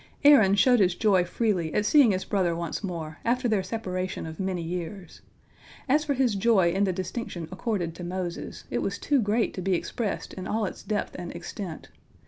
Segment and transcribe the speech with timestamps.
[0.23, 4.39] Aaron showed his joy freely at seeing his brother once more, after their separation of
[4.39, 5.21] many years.
[5.87, 9.61] As for his joy in the distinction accorded to Moses, it was too great to
[9.61, 11.89] be expressed in all its depth and extent.